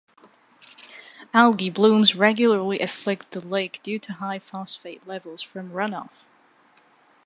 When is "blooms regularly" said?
1.69-2.79